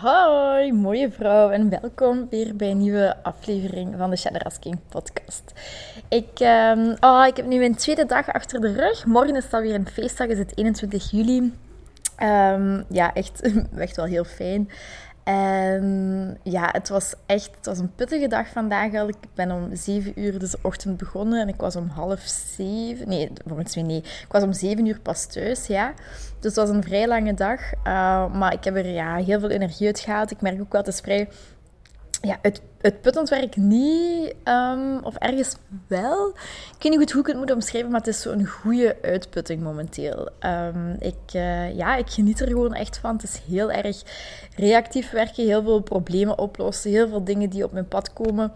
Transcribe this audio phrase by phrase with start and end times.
[0.00, 5.52] Hoi, mooie vrouw en welkom weer bij een nieuwe aflevering van de Shadow King podcast.
[6.08, 9.06] Ik, um, oh, ik heb nu mijn tweede dag achter de rug.
[9.06, 11.52] Morgen is het weer een feestdag, is het 21 juli.
[12.22, 13.40] Um, ja, echt,
[13.76, 14.70] echt wel heel fijn.
[15.24, 18.92] En ja, het was echt het was een pittige dag vandaag.
[18.92, 22.20] Ik ben om 7 uur de ochtend begonnen en ik was om half
[22.56, 23.08] 7.
[23.08, 24.06] Nee, volgens mij niet.
[24.06, 25.92] Ik was om 7 uur pas thuis, ja.
[26.40, 27.60] Dus het was een vrij lange dag.
[27.72, 30.30] Uh, maar ik heb er ja, heel veel energie uit gehaald.
[30.30, 31.28] Ik merk ook wel, het is vrij
[32.20, 36.28] ja, het, het puttend werk niet, um, of ergens wel.
[36.76, 39.62] Ik weet niet goed hoe ik het moet omschrijven, maar het is zo'n goede uitputting
[39.62, 40.28] momenteel.
[40.40, 43.12] Um, ik, uh, ja, ik geniet er gewoon echt van.
[43.12, 44.02] Het is heel erg
[44.56, 48.52] reactief werken, heel veel problemen oplossen, heel veel dingen die op mijn pad komen.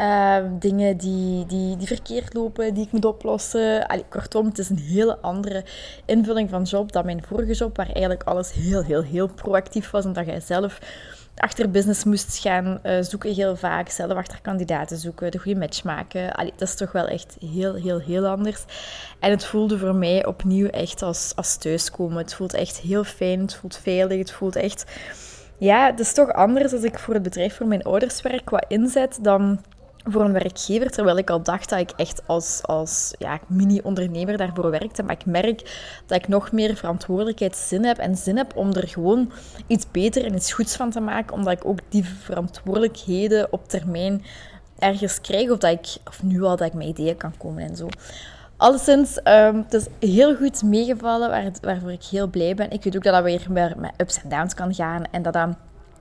[0.00, 3.86] Uh, dingen die, die, die verkeerd lopen, die ik moet oplossen.
[3.86, 5.64] Allee, kortom, het is een hele andere
[6.04, 10.04] invulling van job dan mijn vorige job, waar eigenlijk alles heel, heel, heel proactief was.
[10.04, 10.78] Omdat jij zelf
[11.36, 13.88] achter business moest gaan uh, zoeken heel vaak.
[13.88, 16.52] Zelf achter kandidaten zoeken, de goede match maken.
[16.56, 18.64] Dat is toch wel echt heel, heel, heel anders.
[19.20, 22.18] En het voelde voor mij opnieuw echt als, als thuiskomen.
[22.18, 24.84] Het voelt echt heel fijn, het voelt veilig, het voelt echt...
[25.58, 28.62] Ja, het is toch anders als ik voor het bedrijf voor mijn ouders werk qua
[28.68, 29.60] inzet dan
[30.04, 34.70] voor een werkgever, terwijl ik al dacht dat ik echt als, als ja, mini-ondernemer daarvoor
[34.70, 35.02] werkte.
[35.02, 38.88] Maar ik merk dat ik nog meer verantwoordelijkheid zin heb en zin heb om er
[38.88, 39.32] gewoon
[39.66, 44.24] iets beter en iets goeds van te maken, omdat ik ook die verantwoordelijkheden op termijn
[44.78, 47.76] ergens krijg, of, dat ik, of nu al dat ik met ideeën kan komen en
[47.76, 47.88] zo.
[48.56, 52.70] Alleszins, um, het is heel goed meegevallen, waar, waarvoor ik heel blij ben.
[52.70, 55.48] Ik weet ook dat dat weer met ups en downs kan gaan en dat dat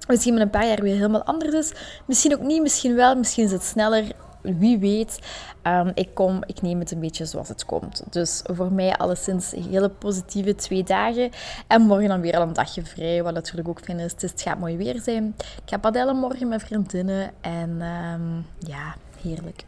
[0.08, 1.72] misschien met een paar jaar weer helemaal anders is.
[2.06, 4.12] Misschien ook niet, misschien wel, misschien is het sneller.
[4.42, 5.20] Wie weet.
[5.64, 8.04] Um, ik, kom, ik neem het een beetje zoals het komt.
[8.10, 11.30] Dus voor mij alleszins hele positieve twee dagen.
[11.68, 13.24] En morgen dan weer al een dagje vrij.
[13.24, 14.12] Wat natuurlijk ook fijn is.
[14.12, 15.36] Het, is, het gaat mooi weer zijn.
[15.38, 17.32] Ik ga padellen morgen met vriendinnen.
[17.42, 19.64] En um, ja, heerlijk.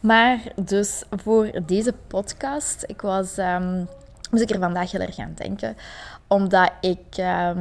[0.00, 2.84] Maar dus voor deze podcast.
[2.86, 3.38] Ik was...
[3.38, 3.88] Um,
[4.30, 5.76] moest ik er vandaag heel erg aan denken.
[6.26, 7.16] Omdat ik...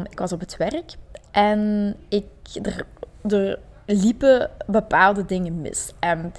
[0.09, 0.96] ik was op het werk.
[1.32, 2.26] En ik,
[2.62, 2.86] er,
[3.32, 5.94] er liepen bepaalde dingen mis.
[6.00, 6.34] En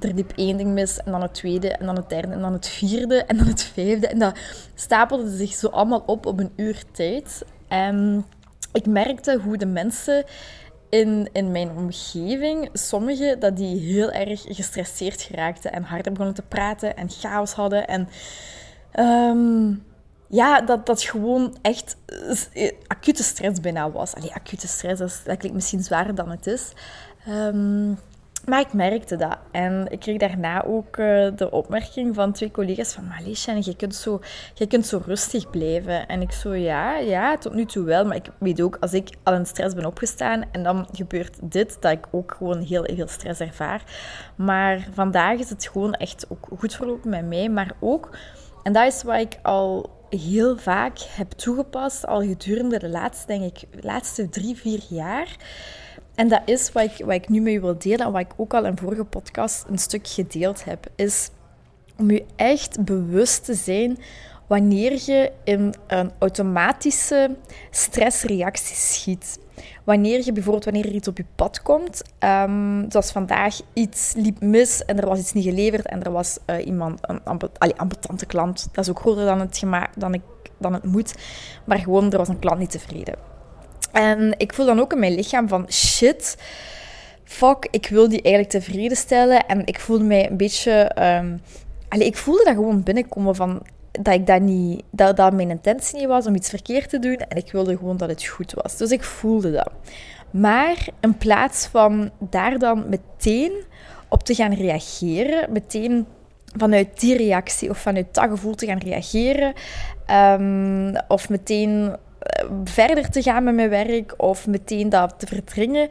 [0.00, 2.52] er liep één ding mis, en dan het tweede, en dan het derde, en dan
[2.52, 4.06] het vierde, en dan het vijfde.
[4.06, 4.38] En dat
[4.74, 7.44] stapelde zich zo allemaal op op een uur tijd.
[7.68, 8.24] En
[8.72, 10.24] ik merkte hoe de mensen
[10.88, 16.42] in, in mijn omgeving, sommigen, dat die heel erg gestresseerd geraakten en harder begonnen te
[16.42, 17.86] praten en chaos hadden.
[17.86, 18.08] En
[18.98, 19.82] um,
[20.34, 21.96] ja, dat dat gewoon echt
[22.52, 24.14] eh, acute stress bijna was.
[24.14, 26.72] Allee, acute stress, dat, klinkt misschien zwaarder dan het is.
[27.28, 27.98] Um,
[28.46, 29.38] maar ik merkte dat.
[29.50, 33.06] En ik kreeg daarna ook uh, de opmerking van twee collega's van...
[33.06, 34.20] Malisha, je kunt, zo,
[34.54, 36.08] je kunt zo rustig blijven.
[36.08, 38.04] En ik zo, ja, ja, tot nu toe wel.
[38.04, 41.76] Maar ik weet ook, als ik al in stress ben opgestaan en dan gebeurt dit,
[41.80, 43.82] dat ik ook gewoon heel, heel stress ervaar.
[44.36, 47.48] Maar vandaag is het gewoon echt ook goed verlopen met mij.
[47.48, 48.16] Maar ook,
[48.62, 53.42] en dat is wat ik al heel vaak heb toegepast, al gedurende de laatste, denk
[53.42, 55.36] ik, laatste drie, vier jaar.
[56.14, 58.32] En dat is wat ik, wat ik nu met u wil delen en wat ik
[58.36, 61.30] ook al in vorige podcast een stuk gedeeld heb, is
[61.96, 63.98] om je echt bewust te zijn
[64.46, 67.36] wanneer je in een automatische
[67.70, 69.38] stressreactie schiet.
[69.84, 74.40] Wanneer je bijvoorbeeld wanneer er iets op je pad komt, um, zoals vandaag iets liep
[74.40, 78.68] mis en er was iets niet geleverd en er was uh, iemand, een ambetante klant,
[78.72, 79.62] dat is ook groter dan het,
[79.96, 80.22] dan, ik,
[80.58, 81.14] dan het moet,
[81.64, 83.14] maar gewoon er was een klant niet tevreden.
[83.92, 86.36] En ik voel dan ook in mijn lichaam van shit,
[87.24, 90.96] fuck, ik wil die eigenlijk tevreden stellen en ik voelde mij een beetje...
[91.20, 91.40] Um,
[91.98, 93.62] ik voelde dat gewoon binnenkomen van
[94.00, 97.16] dat ik dat niet, dat, dat mijn intentie niet was om iets verkeerd te doen
[97.16, 98.76] en ik wilde gewoon dat het goed was.
[98.76, 99.70] Dus ik voelde dat.
[100.30, 103.52] Maar in plaats van daar dan meteen
[104.08, 106.06] op te gaan reageren, meteen
[106.56, 109.52] vanuit die reactie of vanuit dat gevoel te gaan reageren,
[110.40, 115.88] um, of meteen eh, verder te gaan met mijn werk of meteen dat te verdringen,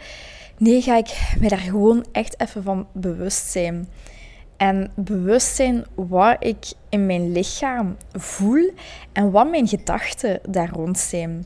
[0.57, 3.87] nee, ga ik me daar gewoon echt even van bewust zijn.
[4.63, 8.71] En bewust zijn wat ik in mijn lichaam voel
[9.11, 11.45] en wat mijn gedachten daar rond zijn.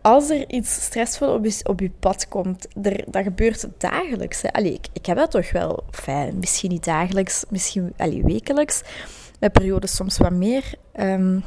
[0.00, 4.42] Als er iets stressvol op je, op je pad komt, er, dat gebeurt dagelijks.
[4.42, 4.52] Hè.
[4.52, 8.82] Allee, ik, ik heb dat toch wel, fijn, misschien niet dagelijks, misschien allee, wekelijks.
[9.38, 10.74] Bij periodes soms wat meer.
[10.96, 11.44] Um,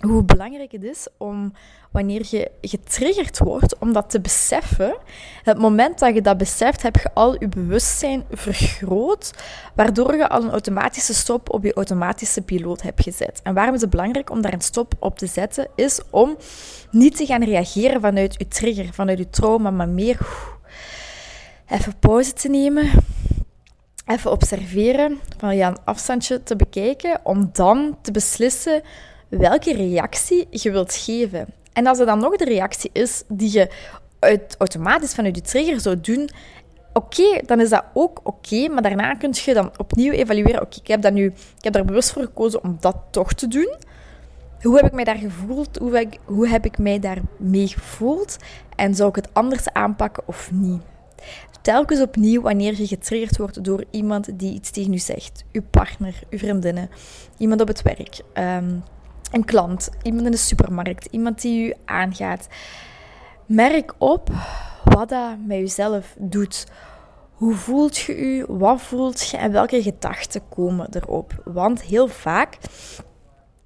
[0.00, 1.52] hoe belangrijk het is om
[1.90, 4.96] wanneer je getriggerd wordt, om dat te beseffen.
[5.42, 9.32] Het moment dat je dat beseft, heb je al je bewustzijn vergroot,
[9.74, 13.40] waardoor je al een automatische stop op je automatische piloot hebt gezet.
[13.42, 16.36] En waarom is het belangrijk om daar een stop op te zetten, is om
[16.90, 20.18] niet te gaan reageren vanuit je trigger, vanuit je trauma, maar meer
[21.68, 22.90] even pauze te nemen,
[24.06, 28.82] even observeren, van ja, een afstandje te bekijken, om dan te beslissen
[29.28, 31.46] welke reactie je wilt geven.
[31.72, 33.70] En als er dan nog de reactie is die je
[34.18, 36.30] uit, automatisch vanuit je trigger zou doen,
[36.92, 40.62] oké, dan is dat ook oké, maar daarna kun je dan opnieuw evalueren.
[40.62, 41.24] Oké, ik heb nu,
[41.56, 43.74] ik heb er bewust voor gekozen om dat toch te doen.
[44.62, 45.78] Hoe heb ik mij daar gevoeld?
[45.78, 48.36] Hoe heb ik, hoe heb ik mij daarmee gevoeld?
[48.76, 50.82] En zou ik het anders aanpakken of niet?
[51.62, 55.44] Telkens opnieuw wanneer je getriggerd wordt door iemand die iets tegen u zegt.
[55.52, 56.90] Uw partner, uw vriendinnen,
[57.38, 58.76] iemand op het werk, ehm,
[59.30, 62.48] een klant, iemand in de supermarkt, iemand die u aangaat.
[63.46, 64.30] Merk op
[64.84, 66.66] wat dat met jezelf doet.
[67.32, 68.44] Hoe voelt je u?
[68.48, 69.36] Wat voelt je?
[69.36, 71.42] En welke gedachten komen erop?
[71.44, 72.58] Want heel vaak,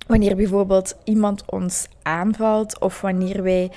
[0.06, 3.70] wanneer bijvoorbeeld iemand ons aanvalt of wanneer wij.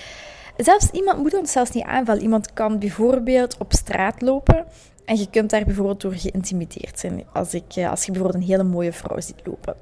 [0.57, 2.21] Zelfs iemand moet ons zelfs niet aanvallen.
[2.21, 4.65] Iemand kan bijvoorbeeld op straat lopen
[5.05, 7.23] en je kunt daar bijvoorbeeld door geïntimideerd zijn.
[7.33, 9.75] Als, ik, eh, als je bijvoorbeeld een hele mooie vrouw ziet lopen.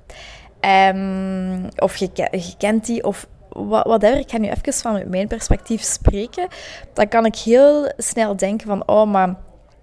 [0.65, 2.09] Um, of je,
[2.57, 4.17] kent die, of whatever.
[4.17, 6.47] Ik ga nu even van mijn perspectief spreken.
[6.93, 9.35] Dan kan ik heel snel denken van, oh, maar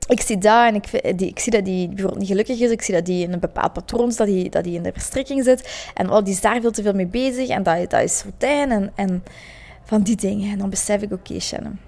[0.08, 2.70] ik zie dat en ik, ik zie dat die bijvoorbeeld niet gelukkig is.
[2.70, 5.44] Ik zie dat die in een bepaald patroon dat die, dat die in de verstrikking
[5.44, 5.90] zit.
[5.94, 7.48] En oh, die is daar veel te veel mee bezig.
[7.48, 9.24] En dat, dat is fontein en, en
[9.84, 10.52] van die dingen.
[10.52, 11.78] En dan besef ik, oké, Shannon.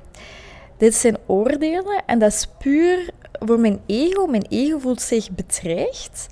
[0.76, 4.26] Dit zijn oordelen en dat is puur voor mijn ego.
[4.26, 6.26] Mijn ego voelt zich bedreigd.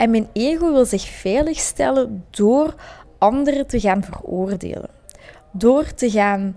[0.00, 2.74] En mijn ego wil zich veiligstellen door
[3.18, 4.90] anderen te gaan veroordelen.
[5.52, 6.56] Door te gaan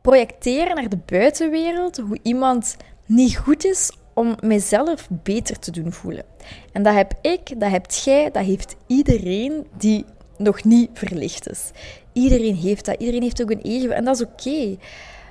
[0.00, 6.24] projecteren naar de buitenwereld hoe iemand niet goed is om mijzelf beter te doen voelen.
[6.72, 10.04] En dat heb ik, dat hebt jij, dat heeft iedereen die
[10.36, 11.70] nog niet verlicht is.
[12.12, 13.00] Iedereen heeft dat.
[13.00, 14.76] Iedereen heeft ook een ego en dat is oké.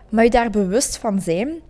[0.09, 1.61] Maar je daar bewust van zijn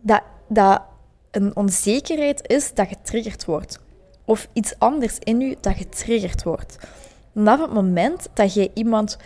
[0.00, 0.82] dat, dat
[1.30, 3.86] een onzekerheid is dat getriggerd wordt
[4.28, 6.78] of iets anders in u dat getriggerd wordt.
[7.34, 9.16] Vanaf het moment dat je iemand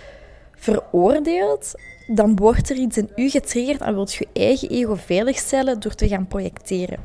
[0.54, 1.74] veroordeelt,
[2.06, 6.08] dan wordt er iets in u getriggerd en wilt je eigen ego veiligstellen door te
[6.08, 6.98] gaan projecteren.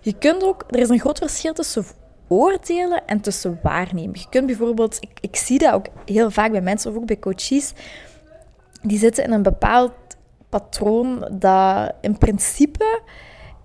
[0.00, 1.84] Je kunt ook, er is een groot verschil tussen
[2.28, 4.18] oordelen en tussen waarnemen.
[4.18, 7.18] Je kunt bijvoorbeeld, ik, ik zie dat ook heel vaak bij mensen of ook bij
[7.18, 7.72] coaches,
[8.82, 9.92] die zitten in een bepaald
[10.48, 13.00] patroon dat in principe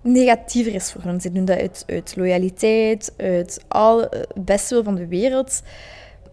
[0.00, 1.20] negatiever is voor hen.
[1.20, 5.62] Ze doen dat uit, uit loyaliteit, uit al het beste wil van de wereld.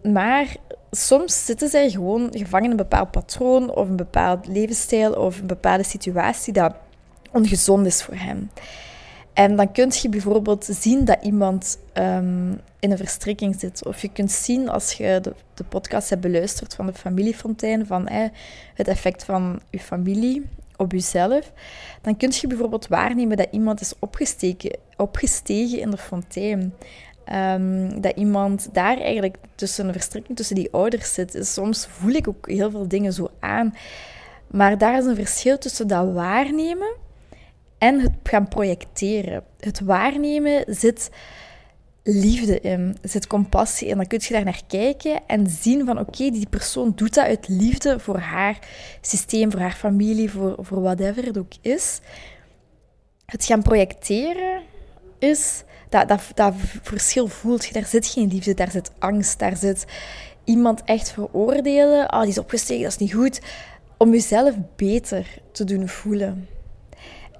[0.02, 0.56] Maar
[0.90, 5.46] soms zitten zij gewoon gevangen in een bepaald patroon of een bepaald levensstijl of een
[5.46, 6.74] bepaalde situatie dat
[7.32, 8.50] ongezond is voor hen.
[9.32, 13.86] En dan kun je bijvoorbeeld zien dat iemand ehm, in een verstrikking zit.
[13.86, 18.08] Of je kunt zien als je de, de podcast hebt beluisterd van de familiefontein, van
[18.74, 20.46] het effect van je familie
[20.76, 21.52] op jezelf,
[22.02, 26.74] dan kun je bijvoorbeeld waarnemen dat iemand is opgestegen, opgestegen in de fontein.
[27.32, 31.38] Um, dat iemand daar eigenlijk tussen een verstrikking tussen die ouders zit.
[31.40, 33.74] Soms voel ik ook heel veel dingen zo aan.
[34.46, 36.94] Maar daar is een verschil tussen dat waarnemen
[37.78, 39.44] en het gaan projecteren.
[39.60, 41.10] Het waarnemen zit
[42.08, 43.96] liefde in, er zit compassie in.
[43.96, 47.48] Dan kun je daar naar kijken en zien van oké, die persoon doet dat uit
[47.48, 48.58] liefde voor haar
[49.00, 52.00] systeem, voor haar familie, voor, voor whatever het ook is.
[53.26, 54.62] Het gaan projecteren
[55.18, 57.72] is, dat, dat, dat verschil voelt je.
[57.72, 59.84] Daar zit geen liefde, daar zit angst, daar zit
[60.44, 62.08] iemand echt veroordelen.
[62.08, 63.40] Ah, die is opgestegen, dat is niet goed.
[63.96, 66.48] Om jezelf beter te doen voelen.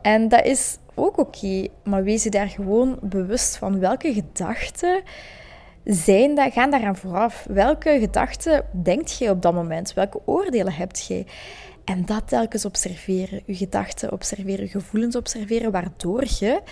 [0.02, 5.02] En dat is ook oké, maar wees je daar gewoon bewust van welke gedachten
[5.84, 7.46] zijn dat, gaan daaraan vooraf.
[7.48, 9.94] Welke gedachten denkt je op dat moment?
[9.94, 11.24] Welke oordelen hebt je?
[11.84, 13.42] En dat telkens observeren.
[13.46, 16.62] Je gedachten observeren, gevoelens observeren, waardoor je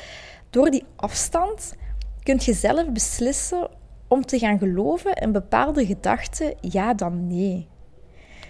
[0.50, 1.74] door die afstand
[2.22, 3.68] kunt je zelf beslissen
[4.08, 7.68] om te gaan geloven in bepaalde gedachten, ja dan nee.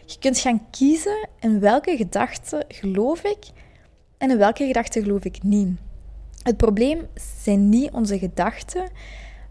[0.06, 3.46] Je kunt gaan kiezen in welke gedachten geloof ik
[4.24, 5.78] en in welke gedachten geloof ik niet.
[6.42, 7.06] Het probleem
[7.42, 8.88] zijn niet onze gedachten,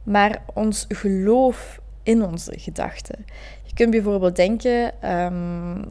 [0.03, 3.25] maar ons geloof in onze gedachten.
[3.63, 5.86] Je kunt bijvoorbeeld denken, um,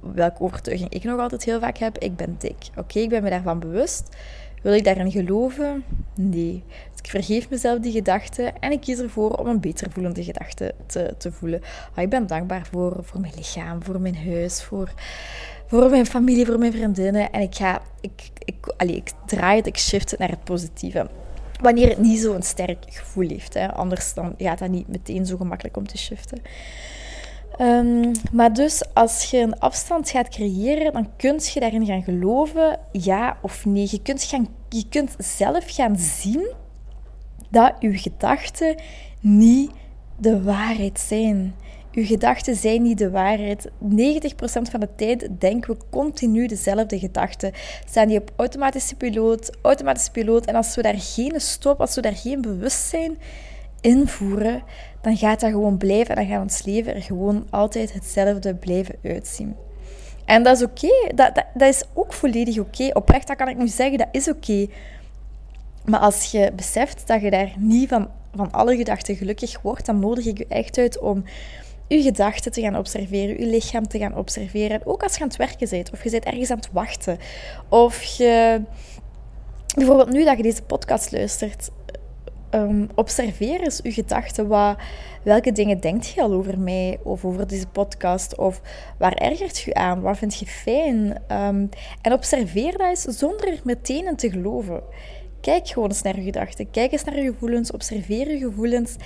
[0.00, 2.56] welke overtuiging ik nog altijd heel vaak heb, ik ben dik.
[2.76, 4.16] Oké, ik ben me daarvan bewust.
[4.62, 5.84] Wil ik daarin geloven?
[6.14, 6.64] Nee.
[6.90, 10.74] Dus ik vergeef mezelf die gedachte en ik kies ervoor om een beter voelende gedachte
[10.86, 11.60] te, te voelen.
[11.94, 14.92] Ah, ik ben dankbaar voor, voor mijn lichaam, voor mijn huis, voor,
[15.72, 17.32] voor mijn familie, voor mijn vriendinnen.
[17.32, 21.08] En ik ga, ik, ik, allez, ik draai het, ik shift het naar het positieve.
[21.60, 23.54] Wanneer het niet zo'n sterk gevoel heeft.
[23.54, 23.72] Hè.
[23.72, 26.42] Anders dan gaat dat niet meteen zo gemakkelijk om te shiften.
[27.60, 32.78] Um, maar dus als je een afstand gaat creëren, dan kun je daarin gaan geloven,
[32.90, 33.88] ja of nee.
[33.90, 36.50] Je kunt, gaan, je kunt zelf gaan zien
[37.50, 38.74] dat je gedachten
[39.20, 39.70] niet
[40.18, 41.54] de waarheid zijn.
[41.92, 43.68] Uw gedachten zijn niet de waarheid.
[43.68, 43.70] 90%
[44.70, 47.52] van de tijd denken we continu dezelfde gedachten.
[47.88, 50.46] Staan die op automatische piloot, automatische piloot.
[50.46, 53.18] En als we daar geen stop, als we daar geen bewustzijn
[53.80, 54.62] invoeren,
[55.00, 58.94] dan gaat dat gewoon blijven en dan gaat ons leven er gewoon altijd hetzelfde blijven
[59.02, 59.56] uitzien.
[60.24, 62.90] En dat is oké, dat, dat, dat, is ook volledig oké.
[62.92, 64.66] Oprecht, dat kan ik nu zeggen, dat is oké.
[65.84, 69.98] Maar als je beseft dat je daar niet van, van alle gedachten gelukkig wordt, dan
[69.98, 71.24] nodig ik je echt uit om
[71.92, 74.80] je gedachten te gaan observeren, je lichaam te gaan observeren.
[74.86, 77.18] ook als je aan het werken bent, of je bent ergens aan het wachten,
[77.68, 78.62] of je...
[79.74, 81.70] Bijvoorbeeld nu dat je deze podcast luistert,
[82.54, 84.46] um, observeer eens je gedachten.
[84.48, 84.76] Wat,
[85.22, 88.38] welke dingen denkt je al over mij of over deze podcast?
[88.38, 88.60] Of
[88.98, 90.00] waar ergert je aan?
[90.00, 91.18] Wat vind je fijn?
[91.26, 91.66] Ehm,
[92.02, 94.82] en observeer dat eens zonder meteen in te geloven.
[95.40, 96.70] Kijk gewoon eens naar je gedachten.
[96.70, 97.70] Kijk eens naar je gevoelens.
[97.70, 98.96] Observeer je gevoelens.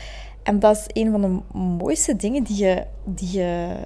[0.46, 3.76] En dat is een van de mooiste dingen die je, die je,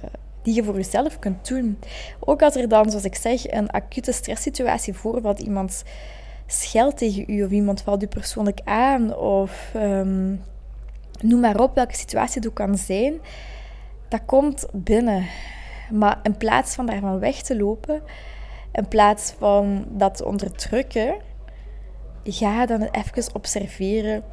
[0.41, 1.79] die je voor jezelf kunt doen.
[2.19, 5.83] Ook als er dan, zoals ik zeg, een acute stresssituatie voorvalt, iemand
[6.45, 10.43] scheldt tegen u of iemand valt u persoonlijk aan of um,
[11.21, 13.13] noem maar op welke situatie het kan zijn,
[14.07, 15.25] dat komt binnen.
[15.91, 18.01] Maar in plaats van daarvan weg te lopen,
[18.71, 21.15] in plaats van dat te onderdrukken,
[22.23, 24.23] ga dan even observeren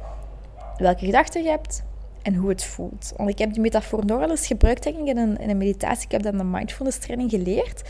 [0.77, 1.87] welke gedachten je hebt
[2.21, 3.13] en hoe het voelt.
[3.17, 6.05] Want ik heb die metafoor nogal eens gebruikt denk ik, in, een, in een meditatie.
[6.05, 7.83] Ik heb dat in een mindfulness training geleerd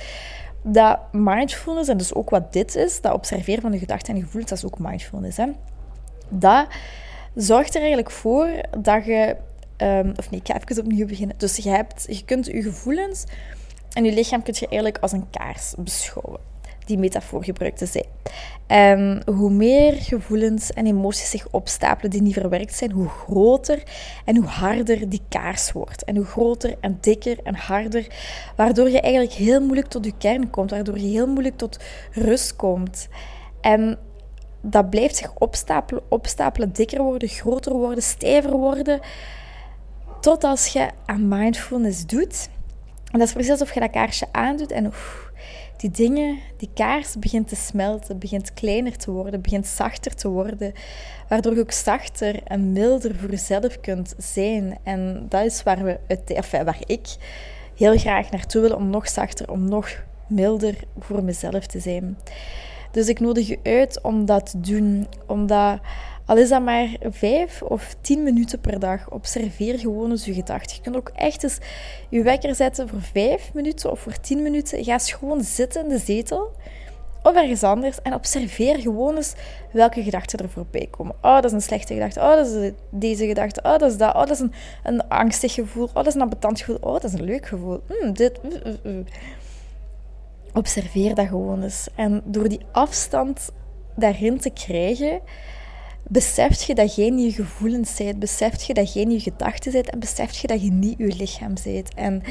[0.62, 4.50] dat mindfulness, en dus ook wat dit is, dat observeren van de gedachten en gevoelens,
[4.50, 5.38] dat is ook mindfulness.
[5.38, 5.46] Hè?
[6.30, 6.68] Dat
[7.36, 9.36] zorgt er eigenlijk voor dat je...
[9.78, 11.38] Um, of nee, ik ga even opnieuw beginnen.
[11.38, 13.24] Dus je, hebt, je kunt je gevoelens
[13.94, 16.40] en je lichaam kun je eigenlijk als een kaars beschouwen
[16.90, 18.06] die metafoor gebruikte zij.
[18.68, 23.84] En hoe meer gevoelens en emoties zich opstapelen die niet verwerkt zijn, hoe groter
[24.26, 26.04] en hoe harder die kaars wordt.
[26.04, 28.08] En hoe groter en dikker en harder,
[28.56, 31.80] waardoor je eigenlijk heel moeilijk tot je kern komt, waardoor je heel moeilijk tot
[32.12, 33.08] rust komt.
[33.62, 33.98] En
[34.62, 39.00] dat blijft zich opstapelen, opstapelen, dikker worden, groter worden, stijver worden,
[40.22, 42.50] tot als je aan mindfulness doet.
[43.12, 45.32] En dat is precies alsof je dat kaarsje aandoet en oef,
[45.80, 50.74] die dingen, die kaars begint te smelten, begint kleiner te worden, begint zachter te worden,
[51.28, 54.78] waardoor je ook zachter en milder voor jezelf kunt zijn.
[54.84, 57.16] En dat is waar, we, enfin, waar ik
[57.76, 62.18] heel graag naartoe wil, om nog zachter, om nog milder voor mezelf te zijn.
[62.92, 65.80] Dus ik nodig je uit om dat te doen, omdat
[66.30, 69.10] al is dat maar vijf of tien minuten per dag.
[69.10, 70.76] Observeer gewoon eens je gedachten.
[70.76, 71.58] Je kunt ook echt eens
[72.10, 74.84] je wekker zetten voor vijf minuten of voor tien minuten.
[74.84, 76.52] Ga eens gewoon zitten in de zetel
[77.24, 79.34] of ergens anders en observeer gewoon eens
[79.72, 81.16] welke gedachten er voorbij komen.
[81.22, 82.20] Oh, dat is een slechte gedachte.
[82.20, 83.62] Oh, dat is deze gedachte.
[83.64, 84.14] Oh, dat is dat.
[84.14, 85.86] Oh, dat is een, een angstig gevoel.
[85.86, 86.78] Oh, dat is een ambetant gevoel.
[86.82, 87.82] Oh, dat is een leuk gevoel.
[88.02, 88.40] Mm, dit.
[90.54, 91.88] Observeer dat gewoon eens.
[91.96, 93.52] En door die afstand
[93.96, 95.22] daarin te krijgen,
[96.12, 100.00] beseft je dat niet je gevoelens bent, beseft je dat niet je gedachten bent en
[100.00, 101.94] beseft je dat je niet je lichaam bent.
[101.94, 102.24] En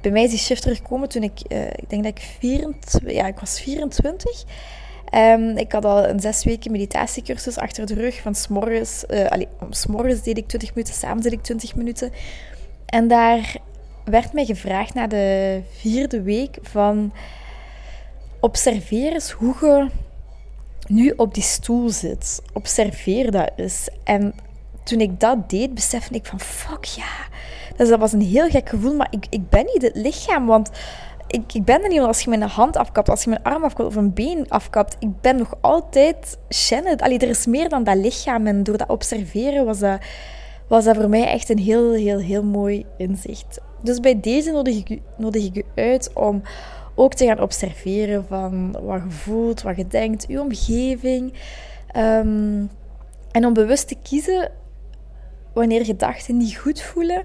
[0.00, 3.12] bij mij is die shift er gekomen toen ik, uh, ik denk dat ik 24,
[3.12, 4.42] ja, ik was 24.
[4.42, 4.48] Um,
[5.10, 8.20] ehm, ik had al een zes weken meditatiecursus achter de rug.
[8.20, 12.12] Van s'morgens, uh, allee, s'morgens deed ik 20 minuten, s'avonds deed ik 20 minuten.
[12.86, 13.56] En daar
[14.04, 17.12] werd mij gevraagd na de vierde week van
[18.40, 19.88] observeer eens hoe je
[20.88, 22.42] nu op die stoel zit.
[22.52, 23.88] Observeer dat eens.
[24.04, 24.34] En
[24.82, 27.26] toen ik dat deed, besefte ik van fuck ja.
[27.76, 30.46] Dus dat was een heel gek gevoel, maar ik, ik ben niet het lichaam.
[30.46, 30.70] Want
[31.26, 33.88] ik, ik ben er niet als je mijn hand afkapt, als je mijn arm afkapt
[33.88, 34.96] of een been afkapt.
[34.98, 36.96] Ik ben nog altijd Shannon.
[36.96, 38.46] Allee, er is meer dan dat lichaam.
[38.46, 39.98] En door dat observeren was dat,
[40.68, 43.60] was dat voor mij echt een heel, heel, heel mooi inzicht.
[43.82, 46.42] Dus bij deze nodig ik, nodig ik u uit om
[46.94, 51.32] ook te gaan observeren van wat je voelt, wat je denkt, je omgeving.
[51.96, 52.70] Um,
[53.30, 54.50] en om bewust te kiezen
[55.52, 57.24] wanneer gedachten niet goed voelen,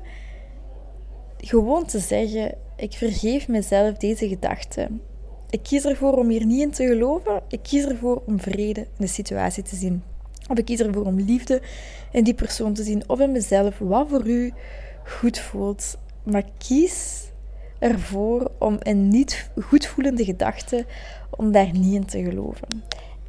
[1.38, 5.02] gewoon te zeggen: Ik vergeef mezelf deze gedachten.
[5.50, 7.42] Ik kies ervoor om hier niet in te geloven.
[7.48, 10.04] Ik kies ervoor om vrede in de situatie te zien.
[10.50, 11.62] Of ik kies ervoor om liefde
[12.12, 13.04] in die persoon te zien.
[13.08, 13.78] Of in mezelf.
[13.80, 14.54] Wat voor u
[15.04, 15.98] goed voelt.
[16.24, 17.28] Maar kies
[17.80, 20.86] ervoor om in niet goed voelende gedachten,
[21.30, 22.68] om daar niet in te geloven.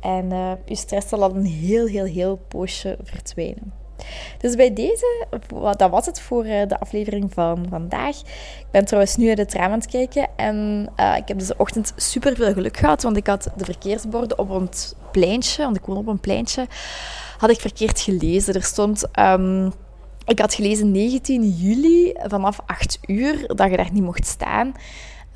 [0.00, 3.72] En uh, je stress zal al een heel, heel, heel poosje verdwijnen.
[4.38, 5.26] Dus bij deze,
[5.76, 8.16] dat was het voor eh, de aflevering van vandaag.
[8.58, 11.54] Ik ben trouwens nu uit het raam aan het kijken en uh, ik heb deze
[11.56, 14.68] ochtend super veel geluk gehad, want ik had de verkeersborden op een
[15.12, 16.66] pleintje, want ik woon op een pleintje,
[17.38, 18.54] had ik verkeerd gelezen.
[18.54, 19.04] Er stond...
[19.18, 19.72] Um,
[20.26, 24.74] ik had gelezen 19 juli vanaf 8 uur dat je daar niet mocht staan.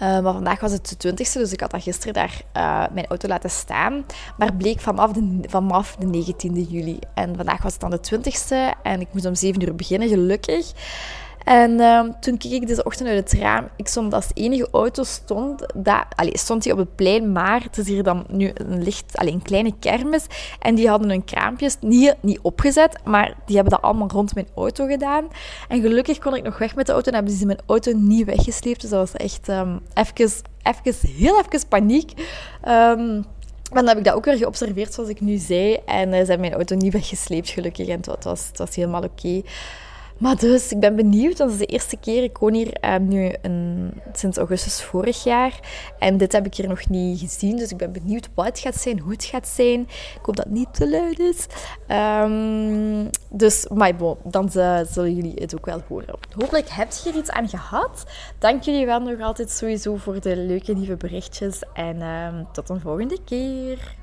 [0.02, 3.06] Uh, maar vandaag was het de 20ste, dus ik had dat gisteren daar uh, mijn
[3.06, 4.04] auto laten staan.
[4.38, 6.98] Maar bleek vanaf de, vanaf de 19e juli.
[7.14, 10.72] En vandaag was het dan de 20ste en ik moest om 7 uur beginnen, gelukkig.
[11.44, 13.68] En uh, toen keek ik deze ochtend uit het raam.
[13.76, 17.78] Ik stond als enige auto stond, dat, allez, stond hij op het plein, maar het
[17.78, 20.26] is hier dan nu een licht, allez, een kleine kermis.
[20.60, 24.48] En die hadden hun kraampjes niet, niet opgezet, maar die hebben dat allemaal rond mijn
[24.54, 25.28] auto gedaan.
[25.68, 28.26] En gelukkig kon ik nog weg met de auto en hebben ze mijn auto niet
[28.26, 28.80] weggesleept.
[28.80, 32.12] Dus dat was echt um, even, heel even paniek.
[32.68, 33.24] Um,
[33.72, 35.78] maar dan heb ik dat ook weer geobserveerd, zoals ik nu zei.
[35.86, 37.88] En uh, ze hebben mijn auto niet weggesleept, gelukkig.
[37.88, 39.42] En het was, het was helemaal oké.
[40.18, 41.36] Maar dus, ik ben benieuwd.
[41.36, 42.22] Dat is de eerste keer.
[42.22, 45.60] Ik woon hier um, nu een, sinds augustus vorig jaar.
[45.98, 47.56] En dit heb ik hier nog niet gezien.
[47.56, 49.80] Dus ik ben benieuwd wat het gaat zijn, hoe het gaat zijn.
[49.80, 51.46] Ik hoop dat het niet te luid is.
[51.88, 53.92] Um, dus, maar
[54.24, 56.18] dan zullen jullie het ook wel horen.
[56.38, 58.04] Hopelijk heb je er iets aan gehad.
[58.38, 61.62] Dank jullie wel nog altijd sowieso voor de leuke nieuwe berichtjes.
[61.72, 64.02] En um, tot een volgende keer.